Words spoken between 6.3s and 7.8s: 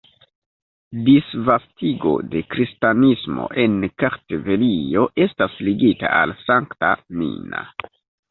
Sankta Nina.